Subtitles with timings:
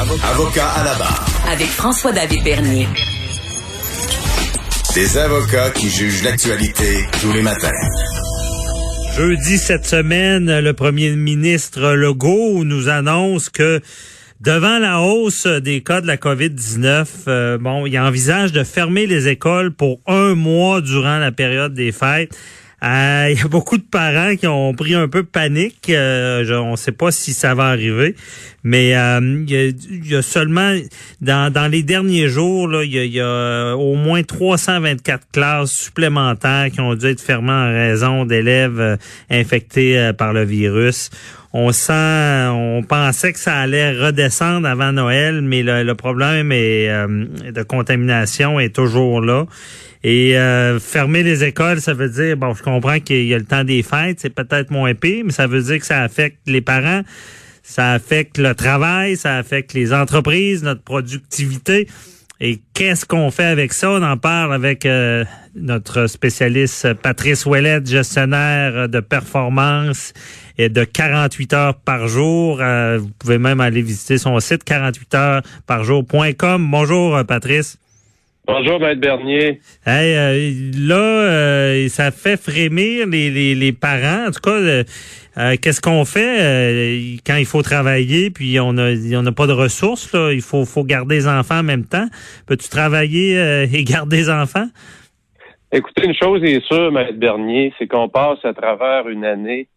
[0.00, 1.26] Avocat à la barre.
[1.46, 2.88] Avec François-David Bernier.
[4.94, 7.68] Des avocats qui jugent l'actualité tous les matins.
[9.14, 13.82] Jeudi cette semaine, le premier ministre Legault nous annonce que
[14.40, 19.28] devant la hausse des cas de la COVID-19, euh, bon, il envisage de fermer les
[19.28, 22.34] écoles pour un mois durant la période des fêtes.
[22.82, 25.90] Euh, il y a beaucoup de parents qui ont pris un peu panique.
[25.90, 28.16] Euh, on ne sait pas si ça va arriver,
[28.64, 30.74] mais euh, il, y a, seulement
[31.20, 36.94] dans, dans les derniers jours, il, y a, au moins 324 classes supplémentaires qui ont
[36.94, 38.98] dû être fermées en raison d'élèves
[39.30, 41.10] infectés par le virus.
[41.52, 47.62] On sent, on pensait que ça allait redescendre avant Noël, mais le, problème est, de
[47.64, 49.46] contamination est toujours là.
[50.02, 53.44] Et euh, fermer les écoles, ça veut dire, bon, je comprends qu'il y a le
[53.44, 56.62] temps des fêtes, c'est peut-être moins pire, mais ça veut dire que ça affecte les
[56.62, 57.02] parents,
[57.62, 61.86] ça affecte le travail, ça affecte les entreprises, notre productivité.
[62.42, 63.90] Et qu'est-ce qu'on fait avec ça?
[63.90, 70.14] On en parle avec euh, notre spécialiste Patrice Ouellet, gestionnaire de performance
[70.56, 72.58] et de 48 heures par jour.
[72.62, 76.70] Euh, vous pouvez même aller visiter son site 48 heures par jour.com.
[76.70, 77.76] Bonjour Patrice.
[78.52, 79.60] Bonjour, Maître Bernier.
[79.86, 84.26] Hey, euh, là, euh, ça fait frémir les, les, les, parents.
[84.26, 84.82] En tout cas, euh,
[85.62, 90.42] qu'est-ce qu'on fait quand il faut travailler, puis on n'a pas de ressources, là, il
[90.42, 92.06] faut, faut garder les enfants en même temps.
[92.48, 93.38] Peux-tu travailler
[93.72, 94.66] et garder les enfants?
[95.70, 99.68] Écoutez, une chose est sûre, Maître Bernier, c'est qu'on passe à travers une année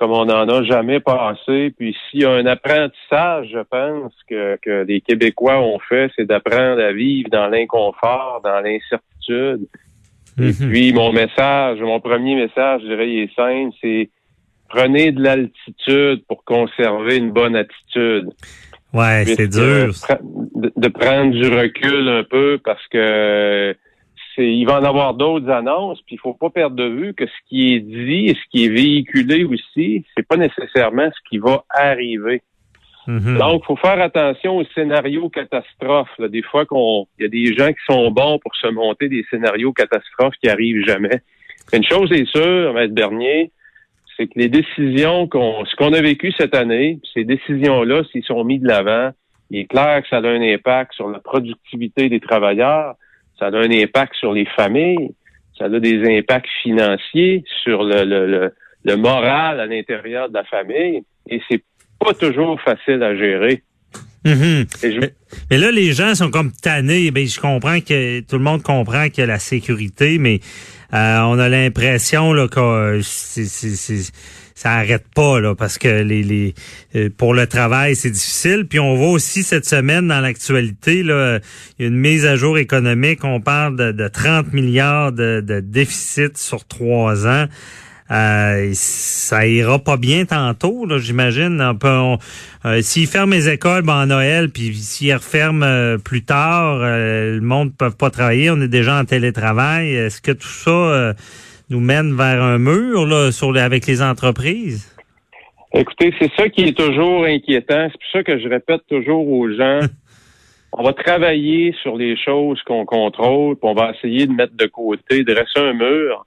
[0.00, 1.74] comme on n'en a jamais passé.
[1.78, 6.24] Puis s'il y a un apprentissage, je pense, que, que les Québécois ont fait, c'est
[6.24, 9.68] d'apprendre à vivre dans l'inconfort, dans l'incertitude.
[10.38, 10.70] Et mhm.
[10.70, 14.08] puis mon message, mon premier message, je dirais, il est simple, c'est
[14.70, 18.30] prenez de l'altitude pour conserver une bonne attitude.
[18.94, 19.92] Ouais, c'est dur.
[20.54, 23.76] de, prendre du recul un peu parce que
[24.44, 27.48] il va en avoir d'autres annonces, puis il faut pas perdre de vue que ce
[27.48, 31.64] qui est dit et ce qui est véhiculé aussi, c'est pas nécessairement ce qui va
[31.70, 32.42] arriver.
[33.06, 33.38] Mhm.
[33.38, 36.20] Donc, il faut faire attention aux scénarios catastrophes.
[36.20, 39.24] Des fois, qu'on, il y a des gens qui sont bons pour se monter des
[39.30, 41.20] scénarios catastrophes qui arrivent jamais.
[41.72, 43.52] Une chose est sûre, Maître Bernier,
[44.16, 48.44] c'est que les décisions qu'on, ce qu'on a vécu cette année, ces décisions-là, s'ils sont
[48.44, 49.10] mis de l'avant,
[49.50, 52.94] il est clair que ça a un impact sur la productivité des travailleurs,
[53.40, 55.10] ça a un impact sur les familles,
[55.58, 58.52] ça a des impacts financiers sur le, le,
[58.84, 61.62] le, moral à l'intérieur de la famille, et c'est
[61.98, 63.62] pas toujours facile à gérer.
[64.24, 65.10] Mm-hmm.
[65.50, 67.10] mais, là, les gens sont comme tannés.
[67.10, 70.40] Ben, je comprends que tout le monde comprend qu'il y a la sécurité, mais
[70.92, 74.12] euh, on a l'impression là que c'est
[74.60, 76.54] ça arrête pas là parce que les, les
[76.94, 78.66] euh, pour le travail c'est difficile.
[78.68, 81.40] Puis on voit aussi cette semaine dans l'actualité là
[81.78, 83.24] une mise à jour économique.
[83.24, 87.46] On parle de, de 30 milliards de, de déficit sur trois ans.
[88.10, 91.74] Euh, ça ira pas bien tantôt, là, j'imagine.
[92.64, 97.40] Euh, s'ils ferment les écoles ben, en Noël, puis s'ils referment euh, plus tard, le
[97.40, 99.94] monde ne peut pas travailler, on est déjà en télétravail.
[99.94, 101.14] Est-ce que tout ça
[101.70, 104.94] nous mène vers un mur là, sur avec les entreprises?
[105.72, 107.88] Écoutez, c'est ça qui est toujours inquiétant.
[107.90, 109.80] C'est pour ça que je répète toujours aux gens,
[110.72, 114.66] on va travailler sur les choses qu'on contrôle, puis on va essayer de mettre de
[114.66, 116.26] côté, de dresser un mur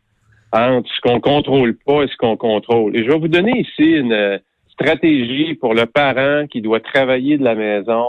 [0.53, 2.95] entre ce qu'on contrôle pas et ce qu'on contrôle.
[2.95, 4.39] Et je vais vous donner ici une
[4.71, 8.05] stratégie pour le parent qui doit travailler de la maison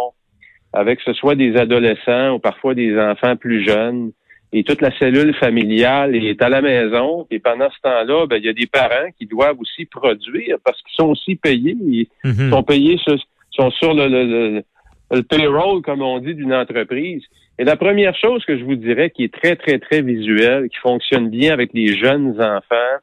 [0.72, 4.12] avec ce soit des adolescents ou parfois des enfants plus jeunes
[4.56, 7.26] et toute la cellule familiale est à la maison.
[7.28, 10.80] Et pendant ce temps-là, ben, il y a des parents qui doivent aussi produire parce
[10.82, 11.76] qu'ils sont aussi payés.
[11.84, 12.50] Ils mhm.
[12.50, 13.16] sont payés, sur,
[13.50, 14.62] sont sur le, le,
[15.10, 17.24] le, payroll, comme on dit, d'une entreprise.
[17.58, 20.76] Et la première chose que je vous dirais qui est très, très, très visuelle, qui
[20.76, 22.94] fonctionne bien avec les jeunes enfants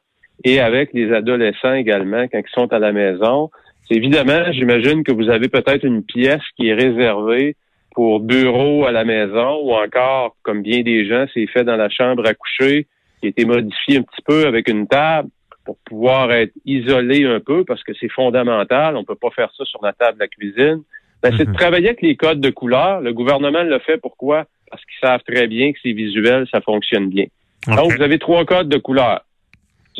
[0.44, 3.50] et avec les adolescents également quand ils sont à la maison,
[3.86, 7.56] c'est évidemment, j'imagine que vous avez peut-être une pièce qui est réservée
[7.94, 11.88] pour bureau à la maison ou encore, comme bien des gens, c'est fait dans la
[11.88, 12.86] chambre à coucher,
[13.20, 15.28] qui a été modifié un petit peu avec une table
[15.64, 18.96] pour pouvoir être isolé un peu parce que c'est fondamental.
[18.96, 20.82] On peut pas faire ça sur la table de la cuisine.
[21.22, 21.56] Ben, c'est de mhm.
[21.56, 23.00] travailler avec les codes de couleur.
[23.00, 24.46] Le gouvernement le fait pourquoi?
[24.70, 27.26] Parce qu'ils savent très bien que c'est visuel, ça fonctionne bien.
[27.68, 29.20] Donc, vous avez trois codes de couleur.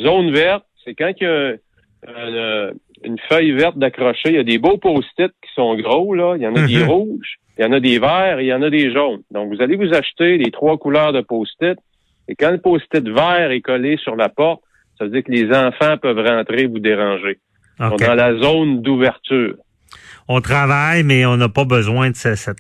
[0.01, 2.73] Zone verte, c'est quand il y a
[3.05, 6.35] une feuille verte d'accrocher, il y a des beaux post-it qui sont gros, là.
[6.37, 6.89] Il y en a des mhm.
[6.89, 7.39] rouges.
[7.59, 9.21] Il y en a des verts et il y en a des jaunes.
[9.31, 11.79] Donc, vous allez vous acheter les trois couleurs de post-it.
[12.29, 14.63] Et quand le post-it vert est collé sur la porte,
[14.99, 17.39] ça veut dire que les enfants peuvent rentrer et vous déranger.
[17.99, 19.57] dans la zone d'ouverture.
[20.29, 22.59] On travaille, mais on n'a pas besoin de ce- cette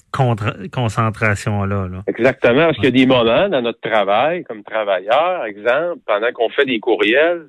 [0.72, 1.88] concentration-là.
[1.88, 2.02] Là.
[2.06, 6.48] Exactement, parce qu'il y a des moments dans notre travail, comme travailleur, exemple, pendant qu'on
[6.50, 7.42] fait des courriels,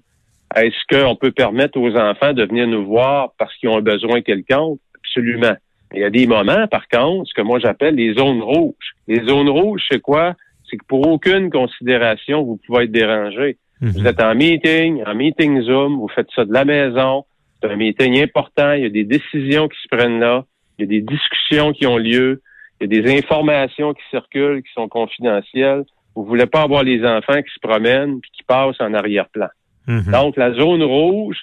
[0.55, 4.21] est-ce qu'on peut permettre aux enfants de venir nous voir parce qu'ils ont un besoin
[4.21, 4.79] quelconque?
[5.03, 5.55] Absolument.
[5.93, 8.95] Il y a des moments, par contre, ce que moi j'appelle les zones rouges.
[9.07, 10.35] Les zones rouges, c'est quoi?
[10.69, 13.57] C'est que pour aucune considération, vous pouvez être dérangé.
[13.81, 14.07] Vous Mhm.
[14.07, 17.25] êtes en meeting, en meeting Zoom, vous faites ça de la maison.
[17.61, 18.71] C'est un meeting important.
[18.73, 20.45] Il y a des décisions qui se prennent là.
[20.79, 22.41] Il y a des discussions qui ont lieu.
[22.81, 25.83] Il y a des informations qui circulent, qui sont confidentielles.
[26.15, 29.47] Vous voulez pas avoir les enfants qui se promènent puis qui passent en arrière-plan.
[29.87, 30.11] Mhm.
[30.11, 31.37] Donc, la zone rouge,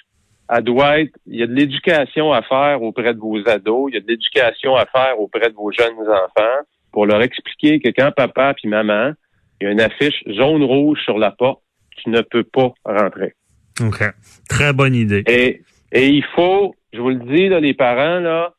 [0.53, 3.95] elle doit être, il y a de l'éducation à faire auprès de vos ados, il
[3.95, 6.59] y a de l'éducation à faire auprès de vos jeunes enfants
[6.91, 9.13] pour leur expliquer que quand papa puis maman,
[9.59, 11.61] il y a une affiche zone rouge sur la porte,
[11.97, 13.33] tu ne peux pas rentrer.
[13.81, 14.03] OK.
[14.49, 15.23] Très bonne idée.
[15.27, 15.61] Et,
[15.93, 18.53] et il faut, je vous le dis, là, les parents, là,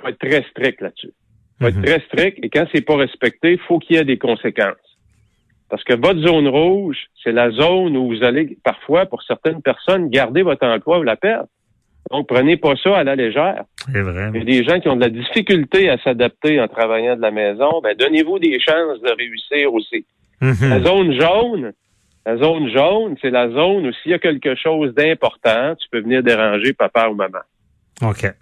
[0.00, 1.12] faut être très strict là-dessus.
[1.60, 1.68] faut Mhm.
[1.68, 4.76] être très strict et quand c'est pas respecté, il faut qu'il y ait des conséquences.
[5.68, 10.08] Parce que votre zone rouge, c'est la zone où vous allez, parfois, pour certaines personnes,
[10.10, 11.48] garder votre emploi ou la perdre.
[12.12, 13.64] Donc, prenez pas ça à la légère.
[13.92, 14.30] C'est vrai.
[14.32, 17.20] Il y a des gens qui ont de la difficulté à s'adapter en travaillant de
[17.22, 17.80] la maison.
[17.82, 20.06] Ben, donnez-vous des chances de réussir aussi.
[20.40, 20.84] La Mhm.
[20.84, 21.72] zone jaune,
[22.24, 26.00] la zone jaune, c'est la zone où s'il y a quelque chose d'important, tu peux
[26.00, 27.40] venir déranger papa ou maman.
[28.02, 28.32] OK.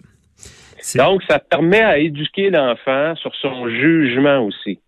[0.95, 4.79] Donc, ça permet à éduquer l'enfant sur son jugement aussi.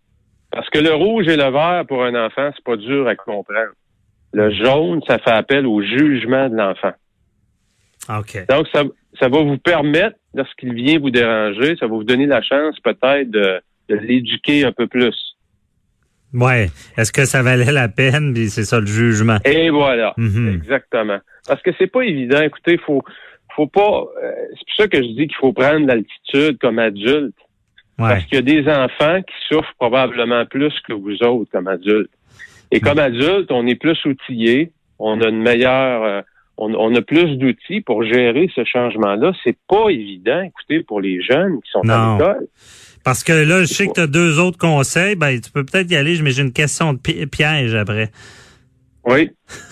[0.51, 3.73] Parce que le rouge et le vert, pour un enfant, c'est pas dur à comprendre.
[4.33, 6.93] Le jaune, ça fait appel au jugement de l'enfant.
[8.09, 8.45] OK.
[8.49, 8.83] Donc, ça,
[9.19, 13.29] ça va vous permettre, lorsqu'il vient vous déranger, ça va vous donner la chance peut-être
[13.29, 13.59] de,
[13.89, 15.15] de l'éduquer un peu plus.
[16.33, 16.67] Ouais.
[16.97, 18.33] Est-ce que ça valait la peine?
[18.33, 19.37] Puis c'est ça le jugement.
[19.45, 20.13] Et voilà.
[20.17, 20.53] Mhm.
[20.55, 21.19] Exactement.
[21.47, 22.41] Parce que c'est pas évident.
[22.41, 23.01] Écoutez, faut,
[23.55, 24.03] faut pas.
[24.23, 27.35] euh, c'est pour ça que je dis qu'il faut prendre l'altitude comme adulte.
[27.99, 28.09] Ouais.
[28.09, 32.11] Parce qu'il y a des enfants qui souffrent probablement plus que vous autres comme adultes.
[32.71, 36.21] Et comme adultes, on est plus outillés, on a une meilleure, euh,
[36.57, 39.31] on, on a plus d'outils pour gérer ce changement-là.
[39.43, 41.93] C'est pas évident, écoutez, pour les jeunes qui sont Non.
[41.93, 42.47] à l'école.
[43.03, 45.15] Parce que là, je sais que tu as deux autres conseils.
[45.15, 48.11] Ben, tu peux peut-être y aller, mais j'ai une question de pi- piège après.
[49.05, 49.31] Oui.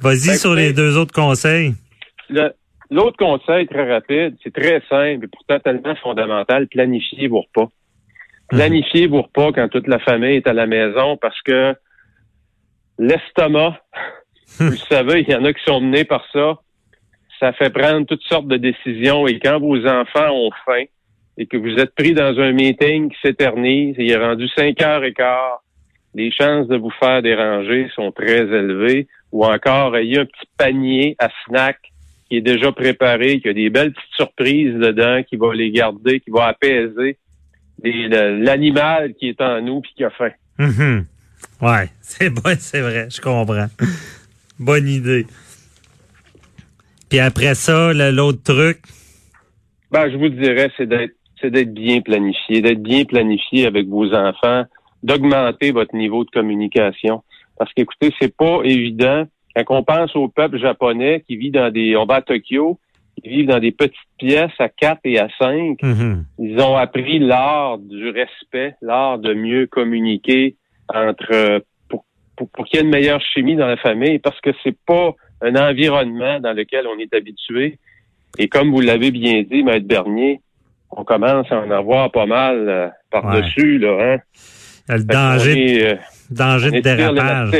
[0.00, 1.74] Vas-y Ben, sur les deux autres conseils.
[2.30, 2.52] Le-
[2.90, 7.70] L'autre conseil très rapide, c'est très simple et pourtant tellement fondamental, planifiez vos repas.
[8.48, 11.74] Planifiez vos repas quand toute la famille est à la maison parce que
[12.98, 13.78] l'estomac,
[14.58, 16.58] vous le savez, il y en a qui sont menés par ça,
[17.38, 20.84] ça fait prendre toutes sortes de décisions et quand vos enfants ont faim
[21.36, 24.80] et que vous êtes pris dans un meeting qui s'éternise et il est rendu cinq
[24.82, 25.62] heures et quart,
[26.14, 31.16] les chances de vous faire déranger sont très élevées ou encore ayez un petit panier
[31.18, 31.78] à snack
[32.28, 36.20] qui est déjà préparé, qui a des belles petites surprises dedans, qui va les garder,
[36.20, 37.18] qui va apaiser
[37.82, 40.30] l'animal qui est en nous puis qui a faim.
[40.58, 41.06] Mhm.
[41.62, 43.68] Ouais, c'est bon, c'est vrai, je comprends.
[44.58, 45.26] Bonne idée.
[47.08, 48.80] Puis après ça, l'autre truc,
[49.90, 54.12] Ben, je vous dirais, c'est d'être c'est d'être bien planifié, d'être bien planifié avec vos
[54.12, 54.64] enfants,
[55.04, 57.22] d'augmenter votre niveau de communication.
[57.56, 59.24] Parce qu'écoutez, c'est pas évident.
[59.56, 62.78] Quand on pense au peuple japonais qui vit dans des, on va à Tokyo,
[63.22, 66.24] qui vivent dans des petites pièces à 4 et à 5, mhm.
[66.38, 70.56] ils ont appris l'art du respect, l'art de mieux communiquer
[70.88, 72.04] entre pour,
[72.36, 75.14] pour, pour qu'il y ait une meilleure chimie dans la famille, parce que c'est pas
[75.42, 77.78] un environnement dans lequel on est habitué.
[78.38, 80.40] Et comme vous l'avez bien dit, Maître Bernier,
[80.90, 84.18] on commence à en avoir pas mal euh, par-dessus, là, hein?
[84.90, 85.96] Le danger, est, euh,
[86.30, 87.50] danger de dérapage.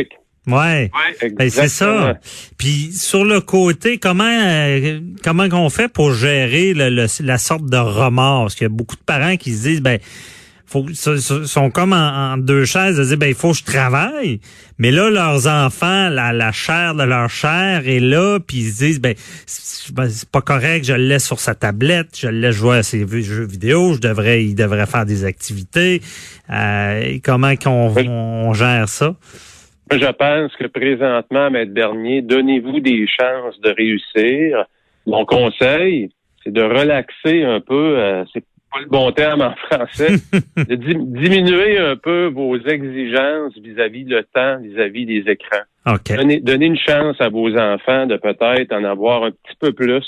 [0.49, 0.91] Ouais.
[1.23, 2.15] Ouais, Ben, c'est ça.
[2.57, 7.67] Puis sur le côté, comment euh, comment qu'on fait pour gérer le- le- la sorte
[7.67, 8.45] de remords?
[8.45, 9.99] Parce qu'il y a beaucoup de parents qui se disent ben
[10.71, 13.59] faut so- so- sont comme en, en deux chaises de dire ben il faut que
[13.59, 14.41] je travaille.
[14.77, 18.79] Mais là leurs enfants, la, la chair de leur chair est là, puis ils se
[18.85, 19.15] disent ben
[19.47, 22.83] c'est ben, pas correct, je le laisse sur sa tablette, je le laisse jouer à
[22.83, 26.03] ses jeux vidéo, je devrais il devrait faire des activités.
[26.51, 28.07] Euh, et comment qu'on Oui.
[28.09, 29.15] on gère ça?
[29.93, 34.65] Je pense que présentement, Maître Bernier, donnez-vous des chances de réussir.
[35.07, 36.11] Mon conseil,
[36.45, 40.17] c'est de relaxer un peu, euh, c'est pas le bon terme en français,
[40.57, 45.63] de di- diminuer un peu vos exigences vis-à-vis le temps, vis-à-vis des écrans.
[45.87, 46.15] OK.
[46.17, 50.05] Donnez, donnez une chance à vos enfants de peut-être en avoir un petit peu plus,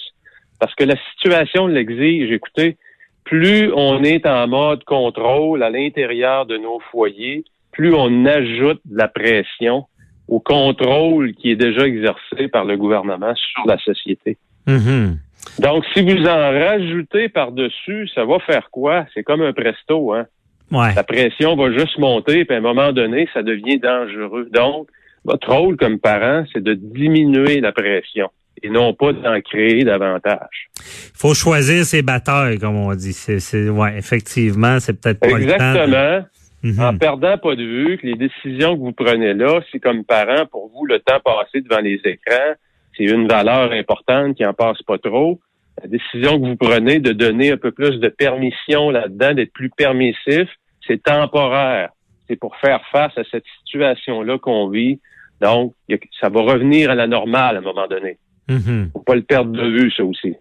[0.59, 2.31] parce que la situation l'exige.
[2.31, 2.77] Écoutez,
[3.25, 7.45] plus on est en mode contrôle à l'intérieur de nos foyers,
[7.81, 9.87] plus on ajoute de la pression
[10.29, 14.37] au contrôle qui est déjà exercé par le gouvernement sur la société.
[14.67, 15.17] Mhm.
[15.61, 19.07] Donc, si vous en rajoutez par-dessus, ça va faire quoi?
[19.15, 20.27] C'est comme un presto, hein?
[20.71, 20.93] Ouais.
[20.95, 24.51] La pression va juste monter, puis à un moment donné, ça devient dangereux.
[24.53, 24.89] Donc,
[25.25, 28.29] votre rôle comme parent, c'est de diminuer la pression
[28.63, 30.69] et non pas d'en créer davantage.
[30.77, 33.15] Il faut choisir ses batailles, comme on dit.
[33.15, 35.55] C'est, c'est, ouais, effectivement, c'est peut-être pas le temps.
[35.55, 36.27] Exactement.
[36.63, 36.81] Mhm.
[36.81, 40.47] En perdant pas de vue que les décisions que vous prenez là, c'est comme parent,
[40.51, 42.55] pour vous, le temps passé devant les écrans,
[42.97, 45.41] c'est une valeur importante qui en passe pas trop.
[45.83, 49.71] La décision que vous prenez de donner un peu plus de permission là-dedans, d'être plus
[49.71, 50.49] permissif,
[50.87, 51.91] c'est temporaire.
[52.29, 55.01] C'est pour faire face à cette situation-là qu'on vit.
[55.41, 58.19] Donc, il ça va revenir à la normale à un moment donné.
[58.49, 58.91] Mhm.
[58.93, 60.35] Faut pas le perdre de vue, ça aussi.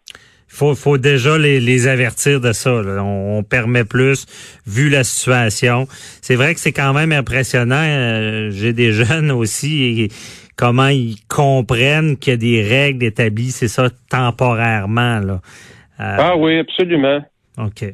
[0.50, 2.82] Faut, faut déjà les, les avertir de ça.
[2.82, 3.02] là.
[3.04, 4.26] On, on permet plus
[4.68, 5.88] vu la situation.
[6.22, 7.76] C'est vrai que c'est quand même impressionnant.
[7.82, 10.12] euh, J'ai des jeunes aussi et
[10.56, 13.52] comment ils comprennent qu'il y a des règles établies.
[13.52, 15.42] C'est ça temporairement là.
[16.02, 17.20] Euh, Ah oui, absolument.
[17.58, 17.86] OK.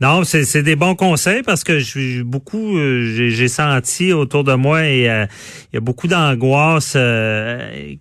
[0.00, 4.12] Non, c'est c'est des bons conseils parce que je suis beaucoup, euh, j'ai j'ai senti
[4.12, 5.26] autour de moi et euh,
[5.72, 7.94] il y a beaucoup d'angoisse euh,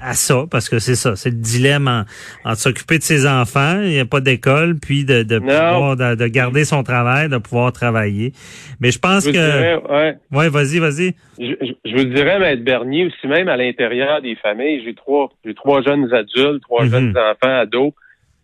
[0.00, 2.04] à ça parce que c'est ça, c'est le dilemme en,
[2.50, 6.14] en s'occuper de ses enfants, il n'y a pas d'école, puis de de, pouvoir, de
[6.14, 8.32] de garder son travail, de pouvoir travailler.
[8.80, 11.14] Mais je pense Je que, dirais, ouais, ouais, vas-y, vas-y.
[11.38, 15.30] je, je- je vous dirais, Maître Bernier, aussi même à l'intérieur des familles, j'ai trois,
[15.44, 16.90] j'ai trois jeunes adultes, trois Mhm.
[16.90, 17.92] jeunes enfants ados,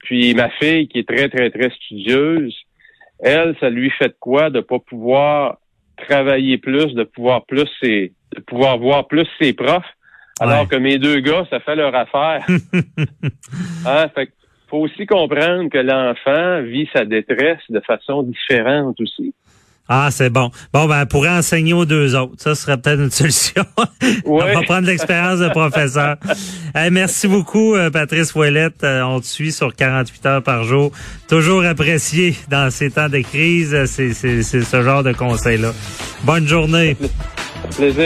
[0.00, 2.54] puis ma fille qui est très, très, très studieuse,
[3.20, 5.58] elle, ça lui fait de quoi de pas pouvoir
[5.96, 9.84] travailler plus, de pouvoir plus ses, de pouvoir voir plus ses profs,
[10.40, 10.66] alors Ouais.
[10.66, 12.44] que mes deux gars, ça fait leur affaire.
[13.86, 14.06] hein?
[14.14, 14.28] Fait
[14.68, 19.32] faut aussi comprendre que l'enfant vit sa détresse de façon différente aussi.
[19.88, 20.50] Ah, c'est bon.
[20.72, 22.32] Bon, ben, elle pourrait enseigner aux deux autres.
[22.38, 23.62] Ça serait peut-être une solution.
[24.24, 26.16] On va prendre l'expérience de professeur.
[26.74, 28.84] Hey, merci beaucoup, euh, Patrice Ouellette.
[28.84, 30.90] Euh, on te suit sur 48 heures par jour.
[31.26, 33.86] Toujours apprécié dans ces temps de crise.
[33.86, 35.72] C'est, c'est, c'est ce genre de conseils-là.
[36.24, 36.94] Bonne journée.
[37.78, 38.04] Plaisir.